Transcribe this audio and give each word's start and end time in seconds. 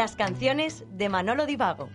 Las 0.00 0.16
canciones 0.16 0.86
de 0.92 1.10
Manolo 1.10 1.44
Divago. 1.44 1.90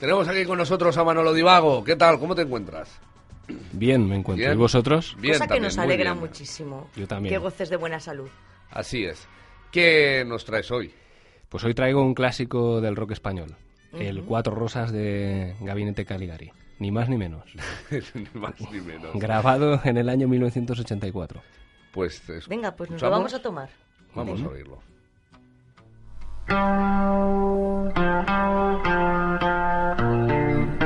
Tenemos 0.00 0.26
aquí 0.28 0.44
con 0.44 0.56
nosotros 0.58 0.96
a 0.96 1.04
Manolo 1.04 1.32
Divago. 1.34 1.84
¿Qué 1.84 1.94
tal? 1.94 2.18
¿Cómo 2.18 2.34
te 2.34 2.42
encuentras? 2.42 2.88
Bien, 3.72 4.08
me 4.08 4.16
encuentro. 4.16 4.36
Bien. 4.46 4.52
¿Y 4.54 4.56
vosotros? 4.56 5.14
Bien, 5.20 5.34
Cosa 5.34 5.46
que 5.48 5.60
nos 5.60 5.76
alegra 5.76 6.12
bien. 6.12 6.20
muchísimo. 6.24 6.88
Yo 6.96 7.06
también. 7.06 7.34
Que 7.34 7.38
goces 7.38 7.68
de 7.68 7.76
buena 7.76 8.00
salud. 8.00 8.28
Así 8.70 9.04
es. 9.04 9.26
¿Qué 9.70 10.24
nos 10.26 10.44
traes 10.44 10.70
hoy? 10.70 10.92
Pues 11.48 11.64
hoy 11.64 11.74
traigo 11.74 12.00
un 12.02 12.14
clásico 12.14 12.80
del 12.80 12.96
rock 12.96 13.10
español. 13.12 13.56
El 13.92 14.22
Cuatro 14.22 14.54
Rosas 14.54 14.92
de 14.92 15.56
Gabinete 15.60 16.04
Caligari. 16.04 16.52
Ni 16.78 16.90
más 16.92 17.08
ni 17.08 17.18
menos. 17.18 17.44
ni 18.14 18.40
más 18.40 18.54
ni 18.72 18.80
menos. 18.80 19.10
Grabado 19.14 19.80
en 19.84 19.96
el 19.98 20.08
año 20.08 20.28
1984. 20.28 21.42
Pues 21.92 22.26
es- 22.30 22.46
Venga, 22.48 22.70
pues 22.74 22.88
nos 22.88 23.02
lo 23.02 23.10
vamos 23.10 23.34
a 23.34 23.42
tomar. 23.42 23.68
Vamos 24.14 24.40
a 24.42 24.48
oírlo. 24.48 24.80
Thank 26.48 26.58
you. 30.74 30.79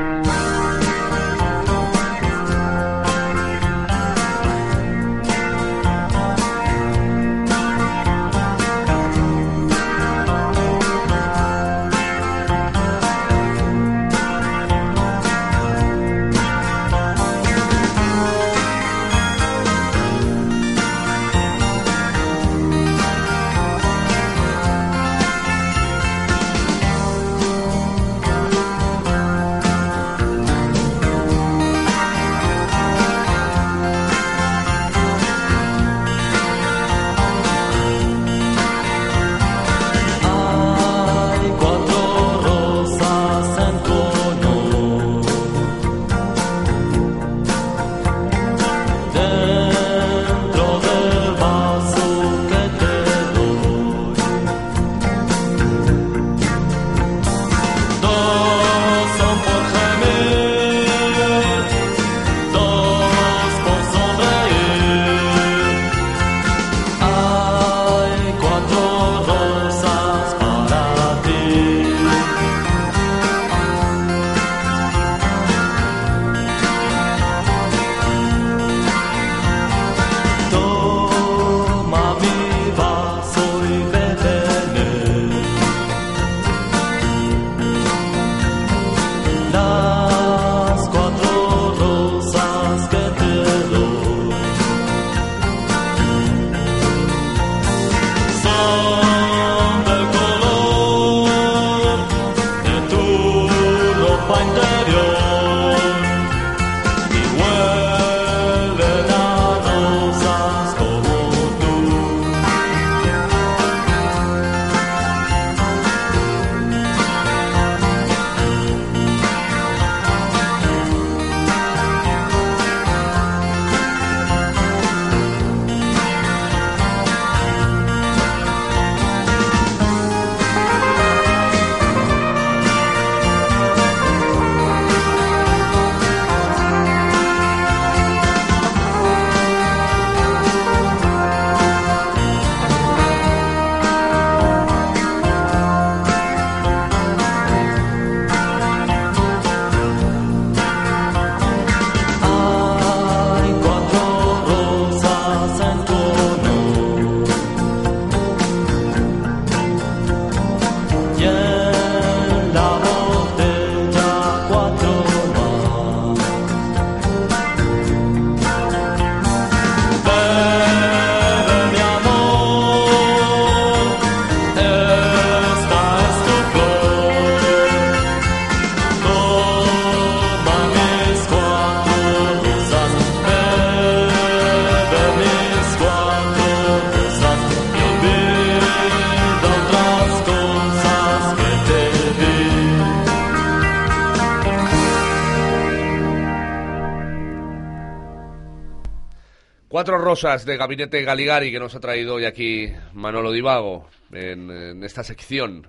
Cuatro 199.74 199.98
rosas 199.98 200.44
de 200.47 200.56
Gabinete 200.56 201.03
Galigari 201.03 201.50
que 201.50 201.59
nos 201.59 201.74
ha 201.74 201.80
traído 201.80 202.15
hoy 202.15 202.26
aquí 202.26 202.68
Manolo 202.92 203.32
Divago 203.32 203.88
en, 204.12 204.48
en 204.48 204.84
esta 204.84 205.03
sección. 205.03 205.66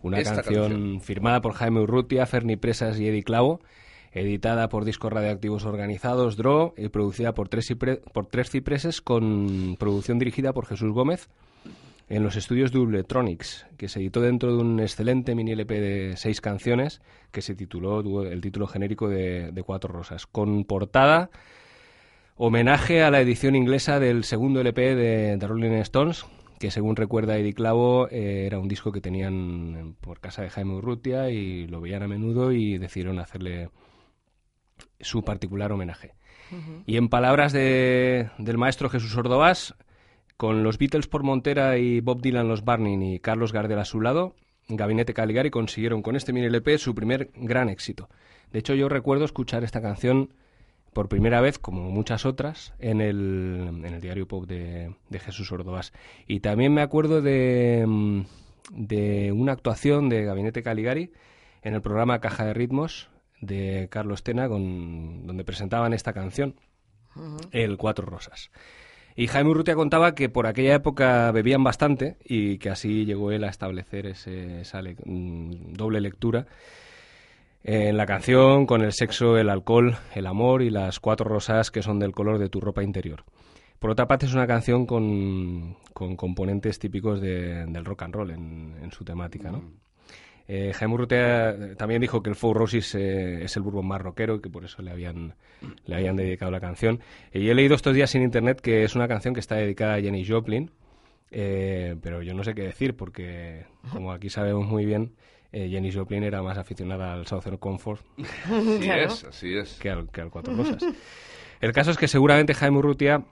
Una 0.00 0.20
Esta 0.20 0.42
canción, 0.44 0.70
canción. 0.70 1.00
firmada 1.00 1.40
por 1.40 1.54
Jaime 1.54 1.80
Urrutia, 1.80 2.24
Ferni 2.26 2.54
Presas 2.54 3.00
y 3.00 3.08
Eddie 3.08 3.24
Clavo, 3.24 3.58
editada 4.12 4.68
por 4.68 4.84
Discos 4.84 5.12
Radioactivos 5.12 5.64
Organizados, 5.64 6.36
DRO, 6.36 6.72
y 6.76 6.86
producida 6.88 7.34
por 7.34 7.48
Tres, 7.48 7.68
Cipre- 7.68 8.00
por 8.12 8.26
Tres 8.26 8.48
Cipreses, 8.48 9.00
con 9.00 9.74
producción 9.76 10.20
dirigida 10.20 10.52
por 10.52 10.66
Jesús 10.66 10.92
Gómez, 10.92 11.28
en 12.08 12.22
los 12.22 12.36
estudios 12.36 12.70
de 12.70 12.78
Ubletronics, 12.78 13.66
que 13.76 13.88
se 13.88 13.98
editó 13.98 14.20
dentro 14.20 14.54
de 14.54 14.62
un 14.62 14.78
excelente 14.78 15.34
mini 15.34 15.50
LP 15.50 15.80
de 15.80 16.16
seis 16.16 16.40
canciones, 16.40 17.02
que 17.32 17.42
se 17.42 17.56
tituló, 17.56 18.22
el 18.22 18.40
título 18.40 18.68
genérico 18.68 19.08
de, 19.08 19.50
de 19.50 19.62
Cuatro 19.64 19.92
Rosas, 19.92 20.28
con 20.28 20.62
portada 20.62 21.28
homenaje 22.36 23.02
a 23.02 23.10
la 23.10 23.20
edición 23.20 23.54
inglesa 23.56 24.00
del 24.00 24.24
segundo 24.24 24.60
LP 24.60 24.94
de 24.94 25.36
The 25.38 25.46
Rolling 25.46 25.72
Stones, 25.82 26.24
que 26.58 26.70
según 26.70 26.96
recuerda 26.96 27.36
Eddie 27.38 27.54
Clavo, 27.54 28.08
eh, 28.10 28.44
era 28.46 28.58
un 28.58 28.68
disco 28.68 28.92
que 28.92 29.00
tenían 29.00 29.96
por 30.00 30.20
casa 30.20 30.42
de 30.42 30.50
Jaime 30.50 30.74
Urrutia 30.74 31.30
y 31.30 31.66
lo 31.66 31.80
veían 31.80 32.02
a 32.02 32.08
menudo 32.08 32.52
y 32.52 32.78
decidieron 32.78 33.18
hacerle 33.18 33.70
su 35.00 35.22
particular 35.24 35.72
homenaje. 35.72 36.14
Y 36.86 36.98
en 36.98 37.08
palabras 37.08 37.52
de- 37.54 38.28
del 38.36 38.58
maestro 38.58 38.90
Jesús 38.90 39.16
Ordovás, 39.16 39.74
con 40.36 40.62
los 40.62 40.76
Beatles 40.76 41.06
por 41.06 41.22
Montera 41.22 41.78
y 41.78 42.00
Bob 42.00 42.20
Dylan 42.20 42.46
los 42.48 42.62
Barney 42.64 43.14
y 43.14 43.18
Carlos 43.20 43.52
Gardel 43.54 43.78
a 43.78 43.86
su 43.86 44.00
lado, 44.02 44.34
Gabinete 44.68 45.14
Caligari 45.14 45.50
consiguieron 45.50 46.02
con 46.02 46.14
este 46.14 46.32
mini 46.34 46.46
LP 46.46 46.76
su 46.78 46.94
primer 46.94 47.30
gran 47.34 47.70
éxito. 47.70 48.10
De 48.52 48.58
hecho, 48.58 48.74
yo 48.74 48.88
recuerdo 48.90 49.24
escuchar 49.24 49.64
esta 49.64 49.80
canción 49.80 50.34
por 50.92 51.08
primera 51.08 51.40
vez, 51.40 51.58
como 51.58 51.90
muchas 51.90 52.26
otras, 52.26 52.74
en 52.78 53.00
el, 53.00 53.80
en 53.84 53.94
el 53.94 54.00
diario 54.00 54.28
pop 54.28 54.46
de, 54.46 54.94
de 55.08 55.18
Jesús 55.18 55.50
Ordovás. 55.52 55.92
Y 56.26 56.40
también 56.40 56.74
me 56.74 56.82
acuerdo 56.82 57.22
de, 57.22 57.84
mm, 57.86 58.20
de 58.72 59.32
una 59.32 59.52
actuación 59.52 60.08
de 60.08 60.24
Gabinete 60.24 60.62
Caligari 60.62 61.12
en 61.62 61.74
el 61.74 61.80
programa 61.82 62.20
Caja 62.20 62.44
de 62.44 62.54
Ritmos 62.54 63.08
de 63.40 63.88
Carlos 63.90 64.22
Tena, 64.22 64.48
con, 64.48 65.26
donde 65.26 65.44
presentaban 65.44 65.92
esta 65.92 66.12
canción, 66.12 66.54
El 67.50 67.76
Cuatro 67.76 68.06
Rosas. 68.06 68.50
Y 69.16 69.26
Jaime 69.26 69.50
Urrutia 69.50 69.74
contaba 69.74 70.14
que 70.14 70.28
por 70.28 70.46
aquella 70.46 70.74
época 70.74 71.30
bebían 71.32 71.62
bastante 71.64 72.16
y 72.24 72.58
que 72.58 72.70
así 72.70 73.04
llegó 73.04 73.30
él 73.32 73.44
a 73.44 73.48
establecer 73.50 74.06
ese- 74.06 74.62
esa 74.62 74.80
le- 74.80 74.96
mm, 75.04 75.72
doble 75.74 76.00
lectura 76.00 76.46
en 77.64 77.96
la 77.96 78.06
canción 78.06 78.66
con 78.66 78.82
el 78.82 78.92
sexo, 78.92 79.36
el 79.38 79.48
alcohol, 79.48 79.96
el 80.14 80.26
amor 80.26 80.62
y 80.62 80.70
las 80.70 80.98
cuatro 81.00 81.28
rosas 81.28 81.70
que 81.70 81.82
son 81.82 81.98
del 81.98 82.12
color 82.12 82.38
de 82.38 82.48
tu 82.48 82.60
ropa 82.60 82.82
interior. 82.82 83.24
Por 83.78 83.90
otra 83.90 84.06
parte, 84.06 84.26
es 84.26 84.34
una 84.34 84.46
canción 84.46 84.86
con, 84.86 85.76
con 85.92 86.16
componentes 86.16 86.78
típicos 86.78 87.20
de- 87.20 87.66
del 87.66 87.84
rock 87.84 88.02
and 88.02 88.14
roll 88.14 88.30
en, 88.30 88.76
en 88.82 88.90
su 88.92 89.04
temática, 89.04 89.50
¿no? 89.50 89.62
Eh, 90.48 90.72
Jaime 90.74 90.94
Urrutia 90.94 91.50
eh, 91.50 91.74
también 91.76 92.00
dijo 92.00 92.20
que 92.22 92.28
el 92.28 92.36
Four 92.36 92.56
Roses 92.56 92.94
eh, 92.96 93.44
es 93.44 93.56
el 93.56 93.62
bourbon 93.62 93.86
más 93.86 94.00
rockero 94.00 94.34
y 94.36 94.40
que 94.40 94.50
por 94.50 94.64
eso 94.64 94.82
le 94.82 94.90
habían, 94.90 95.34
le 95.86 95.94
habían 95.94 96.16
dedicado 96.16 96.50
la 96.50 96.60
canción. 96.60 96.98
Y 97.32 97.48
he 97.48 97.54
leído 97.54 97.76
estos 97.76 97.94
días 97.94 98.12
en 98.16 98.22
internet 98.22 98.60
que 98.60 98.82
es 98.82 98.96
una 98.96 99.06
canción 99.06 99.34
que 99.34 99.40
está 99.40 99.54
dedicada 99.54 99.94
a 99.94 100.00
Jenny 100.00 100.24
Joplin, 100.26 100.72
eh, 101.30 101.96
pero 102.02 102.22
yo 102.22 102.34
no 102.34 102.42
sé 102.44 102.54
qué 102.54 102.62
decir 102.62 102.96
porque, 102.96 103.66
como 103.92 104.12
aquí 104.12 104.30
sabemos 104.30 104.66
muy 104.66 104.84
bien, 104.84 105.12
eh, 105.52 105.68
Jenny 105.68 105.92
Joplin 105.92 106.22
era 106.24 106.42
más 106.42 106.58
aficionada 106.58 107.12
al 107.12 107.26
Southern 107.26 107.58
Comfort 107.58 108.04
Así 108.44 108.78
Claro. 108.80 109.04
es, 109.04 109.24
así 109.24 109.54
es. 109.56 109.78
que 109.78 109.90
al, 109.90 110.08
que 110.10 110.20
al 110.22 110.30
Cuatro 110.30 110.54
Rosas. 110.56 110.82
El 111.60 111.72
caso 111.72 111.90
es 111.92 111.96
que 111.98 112.08
seguramente 112.08 112.54
Jaime 112.54 112.78
Urrutia 112.78 113.24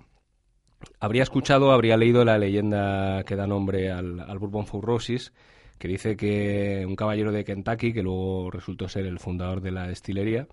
habría 1.00 1.22
escuchado, 1.22 1.72
habría 1.72 1.96
leído 1.96 2.25
la 2.25 2.38
leyenda 2.38 3.25
que 3.25 3.37
da 3.37 3.46
nombre 3.46 3.90
al, 3.90 4.20
al 4.20 4.38
Bourbon 4.38 4.67
Four 4.67 4.84
Roses, 4.84 5.32
que 5.78 5.88
dice 5.88 6.17
que 6.17 6.84
un 6.87 6.94
caballero 6.96 7.32
de 7.32 7.44
Kentucky, 7.44 7.93
que 7.93 8.02
luego 8.02 8.50
resultó 8.50 8.88
ser 8.88 9.06
el 9.06 9.19
fundador 9.19 9.61
de 9.62 9.70
la 9.73 9.87
destilería, 9.87 10.46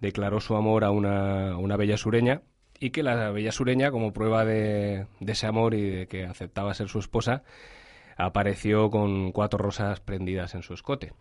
declaró 0.00 0.40
su 0.40 0.56
amor 0.56 0.84
a 0.84 0.90
una, 0.90 1.52
a 1.52 1.56
una 1.56 1.76
bella 1.76 1.96
sureña 1.96 2.42
y 2.80 2.90
que 2.90 3.02
la 3.04 3.30
bella 3.30 3.52
sureña, 3.52 3.92
como 3.92 4.12
prueba 4.12 4.44
de, 4.44 5.06
de 5.20 5.32
ese 5.32 5.46
amor 5.46 5.74
y 5.74 5.82
de 5.88 6.06
que 6.08 6.24
aceptaba 6.24 6.74
ser 6.74 6.88
su 6.88 6.98
esposa, 6.98 7.44
apareció 8.16 8.90
con 8.90 9.32
cuatro 9.32 9.58
rosas 9.58 10.00
prendidas 10.00 10.54
en 10.54 10.62
su 10.62 10.74
escote. 10.74 11.12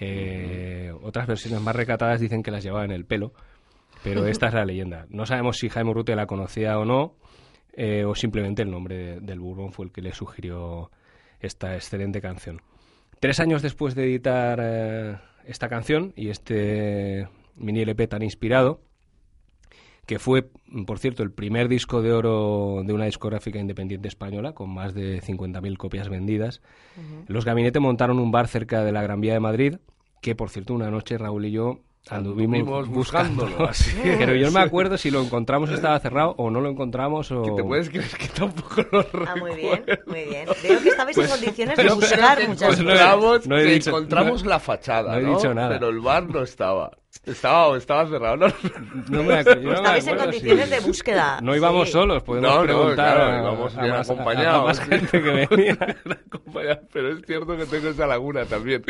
Eh, 0.00 0.92
Otras 1.02 1.26
versiones 1.26 1.60
más 1.60 1.74
recatadas 1.76 2.20
dicen 2.20 2.42
que 2.42 2.50
las 2.50 2.62
llevaba 2.62 2.84
en 2.84 2.90
el 2.92 3.04
pelo, 3.04 3.32
pero 4.04 4.26
esta 4.26 4.48
es 4.48 4.54
la 4.54 4.64
leyenda. 4.64 5.06
No 5.08 5.26
sabemos 5.26 5.56
si 5.58 5.68
Jaime 5.68 5.90
Urrutia 5.90 6.16
la 6.16 6.26
conocía 6.26 6.78
o 6.78 6.84
no, 6.84 7.14
eh, 7.72 8.04
o 8.04 8.14
simplemente 8.14 8.62
el 8.62 8.70
nombre 8.70 8.96
de- 8.96 9.20
del 9.20 9.40
Bourbon 9.40 9.72
fue 9.72 9.86
el 9.86 9.92
que 9.92 10.02
le 10.02 10.12
sugirió 10.12 10.90
esta 11.40 11.74
excelente 11.74 12.20
canción. 12.20 12.60
Tres 13.20 13.40
años 13.40 13.62
después 13.62 13.94
de 13.94 14.04
editar 14.04 14.58
eh, 14.62 15.16
esta 15.46 15.68
canción 15.68 16.12
y 16.16 16.28
este 16.28 17.28
mini 17.56 17.80
LP 17.82 18.06
tan 18.08 18.22
inspirado, 18.22 18.80
que 20.06 20.20
fue, 20.20 20.48
por 20.86 20.98
cierto, 21.00 21.24
el 21.24 21.32
primer 21.32 21.68
disco 21.68 22.00
de 22.00 22.12
oro 22.12 22.82
de 22.84 22.92
una 22.92 23.06
discográfica 23.06 23.58
independiente 23.58 24.06
española, 24.06 24.52
con 24.52 24.70
más 24.70 24.94
de 24.94 25.20
50.000 25.20 25.76
copias 25.76 26.08
vendidas. 26.08 26.62
Los 27.26 27.44
Gabinete 27.44 27.80
montaron 27.80 28.20
un 28.20 28.30
bar 28.30 28.46
cerca 28.46 28.84
de 28.84 28.92
la 28.92 29.02
Gran 29.02 29.20
Vía 29.20 29.32
de 29.34 29.40
Madrid, 29.40 29.76
que, 30.22 30.36
por 30.36 30.48
cierto, 30.50 30.74
una 30.74 30.90
noche 30.90 31.18
Raúl 31.18 31.46
y 31.46 31.50
yo 31.50 31.80
anduvimos, 32.10 32.58
Anduvimos 32.60 32.88
buscándolo. 32.88 33.48
buscándolo, 33.50 33.68
así 33.70 33.90
Pero 34.02 34.34
yo 34.34 34.46
no 34.46 34.52
me 34.52 34.60
acuerdo 34.60 34.96
si 34.96 35.10
lo 35.10 35.20
encontramos 35.22 35.70
estaba 35.70 35.98
cerrado 35.98 36.34
o 36.38 36.50
no 36.50 36.60
lo 36.60 36.68
encontramos 36.70 37.30
o... 37.32 37.42
Que 37.42 37.50
te 37.52 37.64
puedes 37.64 37.88
creer 37.90 38.08
que 38.10 38.28
tampoco 38.28 38.82
lo 38.92 39.06
Ah, 39.26 39.34
muy 39.36 39.54
bien, 39.56 39.76
recuerdo. 39.86 40.02
muy 40.06 40.24
bien. 40.24 40.46
Veo 40.62 40.80
que 40.82 40.88
estabais 40.88 41.18
en 41.18 41.26
condiciones 41.28 41.76
de 41.76 41.82
Yo 41.84 41.88
creo 41.96 41.96
buscar 41.96 42.48
muchas 42.48 42.68
pues 42.68 42.80
no 42.82 42.90
he- 42.92 43.18
cosas. 43.20 43.46
no 43.48 43.58
he 43.58 43.62
que 43.64 43.72
dicho- 43.72 43.90
encontramos 43.90 44.44
no- 44.44 44.50
la 44.50 44.58
fachada, 44.60 45.12
no 45.12 45.18
he 45.18 45.22
¿no? 45.22 45.36
dicho 45.36 45.54
nada. 45.54 45.68
Pero 45.70 45.88
el 45.88 46.00
bar 46.00 46.28
no 46.28 46.42
estaba. 46.42 46.90
Estaba, 47.24 47.76
estaba 47.78 48.06
cerrado. 48.08 48.36
No, 48.36 48.46
No 49.08 49.22
me 49.22 49.42
no 49.42 49.72
Estabais 49.72 50.06
en 50.06 50.16
condiciones 50.18 50.64
si- 50.66 50.70
de 50.70 50.80
búsqueda. 50.80 51.40
No 51.42 51.56
íbamos 51.56 51.86
Sí. 51.88 51.92
solos, 51.92 52.22
podemos 52.22 52.50
No, 52.50 52.58
no, 52.58 52.64
preguntar 52.64 53.16
claro, 53.16 53.32
a- 53.32 53.38
íbamos 53.40 53.76
a, 53.76 53.80
bien 53.82 53.94
a- 53.94 53.96
a 53.96 54.00
acompañados. 54.02 54.64
más 54.66 54.80
gente 54.80 55.22
que 55.22 55.46
venía. 55.50 55.76
Acompañado, 56.26 56.80
Pero 56.92 57.12
es 57.12 57.22
cierto 57.26 57.56
que 57.56 57.64
tengo 57.66 57.88
esa 57.88 58.06
laguna 58.06 58.44
también. 58.44 58.84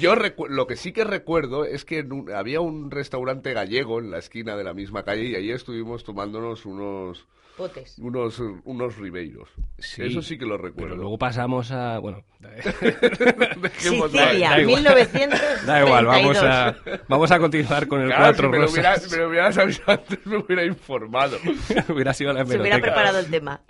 Yo 0.00 0.14
recu- 0.16 0.48
lo 0.48 0.66
que 0.66 0.76
sí 0.76 0.92
que 0.92 1.04
recuerdo 1.04 1.64
es 1.64 1.84
que 1.84 1.98
en 2.00 2.12
un- 2.12 2.32
había 2.32 2.60
un 2.60 2.90
restaurante 2.90 3.52
gallego 3.52 4.00
en 4.00 4.10
la 4.10 4.18
esquina 4.18 4.56
de 4.56 4.64
la 4.64 4.74
misma 4.74 5.04
calle 5.04 5.24
y 5.24 5.34
allí 5.36 5.52
estuvimos 5.52 6.02
tomándonos 6.04 6.66
unos 6.66 7.26
Potes. 7.56 7.96
unos 7.98 8.38
unos 8.64 8.96
ribeiros. 8.98 9.48
Sí, 9.78 10.02
Eso 10.02 10.20
sí 10.22 10.36
que 10.36 10.44
lo 10.44 10.56
Pero 10.56 10.68
recuerdo. 10.68 10.96
luego 10.96 11.16
pasamos 11.18 11.70
a... 11.70 11.98
Bueno, 12.00 12.22
ahí. 12.44 13.72
Sicilia, 13.78 14.50
da 14.50 14.60
igual. 14.60 14.66
1932. 14.82 15.66
da 15.66 15.80
igual, 15.84 16.06
vamos 16.06 16.36
a, 16.38 16.76
vamos 17.08 17.30
a 17.30 17.38
continuar 17.38 17.86
con 17.86 18.00
el 18.02 18.08
Claro, 18.08 18.22
Cuatro 18.24 18.46
si 18.46 18.50
me 18.50 18.58
lo, 18.58 19.10
me 19.10 19.16
lo 19.18 19.28
hubieras 19.28 19.58
avisado 19.58 19.92
antes, 19.92 20.26
me 20.26 20.36
hubiera 20.38 20.64
informado. 20.64 21.36
hubiera 21.88 22.12
sido 22.12 22.32
la 22.32 22.44
Se 22.44 22.58
hubiera 22.60 22.78
preparado 22.80 23.18
el 23.18 23.26
tema. 23.30 23.60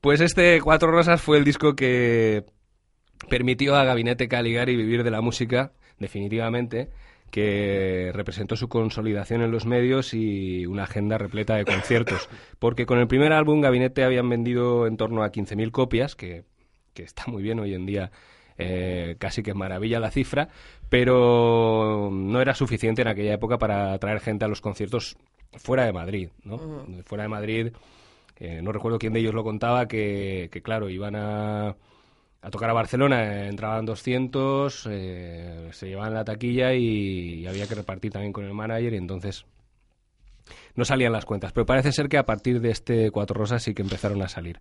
Pues 0.00 0.20
este 0.20 0.60
Cuatro 0.60 0.90
Rosas 0.90 1.20
fue 1.20 1.38
el 1.38 1.44
disco 1.44 1.74
que 1.74 2.44
permitió 3.28 3.76
a 3.76 3.84
Gabinete 3.84 4.28
Caligari 4.28 4.76
vivir 4.76 5.04
de 5.04 5.10
la 5.10 5.20
música, 5.20 5.72
definitivamente, 5.98 6.90
que 7.30 8.10
representó 8.14 8.56
su 8.56 8.68
consolidación 8.68 9.42
en 9.42 9.50
los 9.52 9.66
medios 9.66 10.14
y 10.14 10.66
una 10.66 10.84
agenda 10.84 11.16
repleta 11.18 11.54
de 11.56 11.64
conciertos. 11.64 12.28
Porque 12.58 12.86
con 12.86 12.98
el 12.98 13.06
primer 13.06 13.32
álbum 13.32 13.60
Gabinete 13.60 14.02
habían 14.04 14.28
vendido 14.28 14.86
en 14.86 14.96
torno 14.96 15.22
a 15.22 15.30
15.000 15.30 15.70
copias, 15.70 16.16
que, 16.16 16.44
que 16.94 17.02
está 17.04 17.24
muy 17.28 17.42
bien 17.42 17.60
hoy 17.60 17.74
en 17.74 17.86
día. 17.86 18.10
eh, 18.58 19.16
casi 19.18 19.42
que 19.42 19.54
maravilla 19.54 20.00
la 20.00 20.10
cifra, 20.10 20.48
pero 20.90 22.10
no 22.12 22.40
era 22.40 22.54
suficiente 22.54 23.02
en 23.02 23.08
aquella 23.08 23.32
época 23.34 23.58
para 23.58 23.92
atraer 23.94 24.20
gente 24.20 24.44
a 24.44 24.48
los 24.48 24.60
conciertos 24.60 25.16
fuera 25.56 25.84
de 25.86 25.92
Madrid, 25.92 26.28
¿no? 26.44 26.58
Fuera 27.04 27.24
de 27.24 27.28
Madrid, 27.28 27.72
eh, 28.36 28.60
no 28.62 28.72
recuerdo 28.72 28.98
quién 28.98 29.12
de 29.14 29.20
ellos 29.20 29.34
lo 29.34 29.44
contaba, 29.44 29.88
que, 29.88 30.48
que, 30.52 30.62
claro, 30.62 30.90
iban 30.90 31.16
a, 31.16 31.76
a 32.42 32.50
tocar 32.50 32.70
a 32.70 32.72
Barcelona, 32.72 33.24
eh, 33.24 33.48
entraban 33.48 33.84
200, 33.84 34.88
eh, 34.90 35.68
se 35.72 35.88
llevaban 35.88 36.14
la 36.14 36.24
taquilla 36.24 36.72
y, 36.74 37.46
había 37.46 37.66
que 37.66 37.74
repartir 37.74 38.12
también 38.12 38.32
con 38.32 38.44
el 38.44 38.54
manager 38.54 38.94
y 38.94 38.96
entonces 38.96 39.44
no 40.74 40.84
salían 40.84 41.12
las 41.12 41.26
cuentas. 41.26 41.52
Pero 41.52 41.66
parece 41.66 41.92
ser 41.92 42.08
que 42.08 42.18
a 42.18 42.24
partir 42.24 42.60
de 42.60 42.70
este 42.70 43.10
Cuatro 43.10 43.38
Rosas 43.38 43.62
sí 43.62 43.74
que 43.74 43.82
empezaron 43.82 44.22
a 44.22 44.28
salir. 44.28 44.58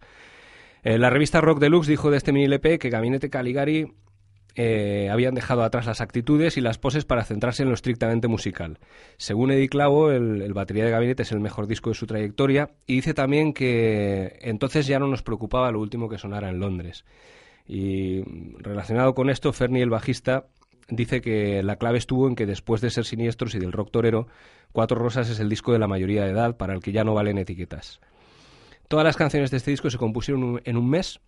Eh, 0.83 0.97
la 0.97 1.09
revista 1.09 1.41
Rock 1.41 1.59
Deluxe 1.59 1.87
dijo 1.87 2.11
de 2.11 2.17
este 2.17 2.31
mini 2.31 2.45
LP 2.45 2.79
que 2.79 2.89
Gabinete 2.89 3.29
Caligari 3.29 3.93
habían 5.09 5.35
dejado 5.35 5.63
atrás 5.63 5.85
las 5.85 6.01
actitudes 6.01 6.57
y 6.57 6.61
las 6.61 6.77
poses 6.77 7.05
para 7.05 7.23
centrarse 7.23 7.63
en 7.63 7.69
lo 7.69 7.75
estrictamente 7.75 8.27
musical. 8.27 8.77
Según 9.15 9.51
Eddie 9.51 9.69
Clavo, 9.69 10.11
el, 10.11 10.41
el 10.41 10.53
batería 10.53 10.83
de 10.83 10.91
Gabinete 10.91 11.23
es 11.23 11.31
el 11.31 11.39
mejor 11.39 11.65
disco 11.65 11.91
de 11.91 11.95
su 11.95 12.05
trayectoria 12.05 12.71
y 12.85 12.95
dice 12.95 13.13
también 13.13 13.53
que 13.53 14.37
entonces 14.41 14.85
ya 14.85 14.99
no 14.99 15.07
nos 15.07 15.23
preocupaba 15.23 15.71
lo 15.71 15.79
último 15.79 16.09
que 16.09 16.17
sonara 16.17 16.49
en 16.49 16.59
Londres. 16.59 17.05
Y 17.69 18.23
relacionado 18.57 19.13
con 19.13 19.29
esto, 19.29 19.53
Fernie, 19.53 19.83
el 19.83 19.91
bajista, 19.91 20.47
dice 20.89 21.21
que 21.21 21.61
la 21.61 21.75
clave 21.75 21.99
estuvo 21.99 22.27
en 22.27 22.35
que 22.35 22.47
después 22.47 22.81
de 22.81 22.89
ser 22.89 23.05
siniestros 23.05 23.53
y 23.53 23.59
del 23.59 23.71
rock 23.71 23.91
torero, 23.91 24.27
Cuatro 24.71 24.99
Rosas 24.99 25.29
es 25.29 25.39
el 25.39 25.49
disco 25.49 25.71
de 25.71 25.79
la 25.79 25.87
mayoría 25.87 26.25
de 26.25 26.31
edad 26.31 26.57
para 26.57 26.73
el 26.73 26.81
que 26.81 26.91
ya 26.91 27.03
no 27.03 27.13
valen 27.13 27.37
etiquetas. 27.37 27.99
Todas 28.87 29.05
las 29.05 29.15
canciones 29.15 29.51
de 29.51 29.57
este 29.57 29.69
disco 29.69 29.89
se 29.91 29.99
compusieron 29.99 30.61
en 30.65 30.77
un 30.77 30.89
mes 30.89 31.21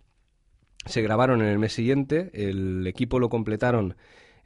se 0.84 1.02
grabaron 1.02 1.42
en 1.42 1.48
el 1.48 1.58
mes 1.58 1.72
siguiente. 1.72 2.30
El 2.34 2.86
equipo 2.86 3.18
lo 3.18 3.28
completaron 3.28 3.96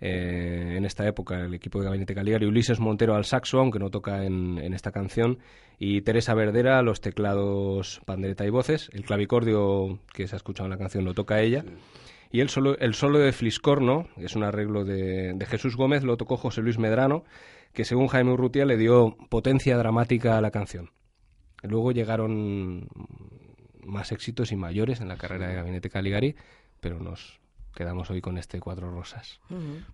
eh, 0.00 0.74
en 0.76 0.84
esta 0.84 1.06
época, 1.06 1.40
el 1.40 1.54
equipo 1.54 1.78
de 1.78 1.86
Gabinete 1.86 2.14
Caligari, 2.14 2.46
Ulises 2.46 2.80
Montero 2.80 3.14
al 3.14 3.24
saxo, 3.24 3.58
aunque 3.58 3.78
no 3.78 3.90
toca 3.90 4.24
en, 4.24 4.58
esta 4.74 4.92
canción, 4.92 5.38
y 5.78 6.02
Teresa 6.02 6.34
Verdera 6.34 6.82
los 6.82 7.00
teclados, 7.00 8.00
pandereta 8.04 8.44
y 8.44 8.50
voces. 8.50 8.90
El 8.92 9.04
clavicordio 9.04 10.00
que 10.12 10.26
se 10.26 10.36
ha 10.36 10.38
escuchado 10.38 10.66
en 10.66 10.72
la 10.72 10.78
canción 10.78 11.04
lo 11.04 11.14
toca 11.14 11.40
ella. 11.40 11.64
Y 12.30 12.40
el 12.40 12.48
solo, 12.48 12.76
el 12.78 12.94
solo 12.94 13.18
de 13.18 13.32
Fliscorno, 13.32 14.08
que 14.16 14.26
es 14.26 14.36
un 14.36 14.42
arreglo 14.42 14.84
de, 14.84 15.32
de 15.34 15.46
Jesús 15.46 15.76
Gómez, 15.76 16.02
lo 16.02 16.16
tocó 16.16 16.36
José 16.36 16.60
Luis 16.60 16.78
Medrano, 16.78 17.24
que 17.72 17.84
según 17.84 18.08
Jaime 18.08 18.32
Urrutia 18.32 18.64
le 18.64 18.76
dio 18.76 19.16
potencia 19.30 19.78
dramática 19.78 20.36
a 20.36 20.40
la 20.40 20.50
canción. 20.50 20.90
Luego 21.62 21.92
llegaron 21.92 22.88
más 23.84 24.12
éxitos 24.12 24.52
y 24.52 24.56
mayores 24.56 25.00
en 25.00 25.08
la 25.08 25.16
carrera 25.16 25.48
de 25.48 25.54
Gabinete 25.54 25.88
Caligari, 25.88 26.36
pero 26.80 26.98
nos 27.00 27.40
quedamos 27.76 28.10
hoy 28.10 28.20
con 28.20 28.38
este 28.38 28.58
Cuatro 28.58 28.90
Rosas. 28.90 29.38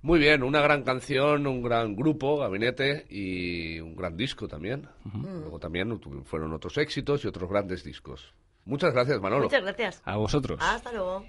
Muy 0.00 0.18
bien, 0.18 0.42
una 0.42 0.62
gran 0.62 0.84
canción, 0.84 1.46
un 1.46 1.62
gran 1.62 1.94
grupo, 1.94 2.38
Gabinete, 2.38 3.04
y 3.10 3.80
un 3.80 3.94
gran 3.94 4.16
disco 4.16 4.48
también. 4.48 4.88
Luego 5.12 5.58
también 5.58 6.00
fueron 6.24 6.54
otros 6.54 6.78
éxitos 6.78 7.24
y 7.24 7.28
otros 7.28 7.50
grandes 7.50 7.84
discos. 7.84 8.32
Muchas 8.64 8.94
gracias, 8.94 9.20
Manolo. 9.20 9.44
Muchas 9.44 9.62
gracias. 9.62 10.02
A 10.04 10.16
vosotros. 10.16 10.58
Hasta 10.62 10.92
luego. 10.92 11.26